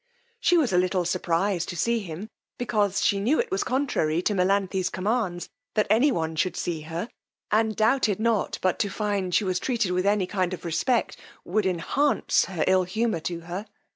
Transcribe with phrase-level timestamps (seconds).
[0.39, 4.33] She was a little surprized to see him, because she knew it was contrary to
[4.33, 7.07] Melanthe's commands that any one should see her;
[7.51, 11.67] and doubted not but to find she was treated with any kind of respect, would
[11.67, 13.67] enhance her ill humour to her.